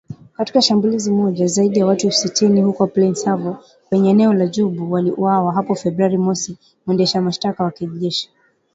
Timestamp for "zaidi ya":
1.47-1.85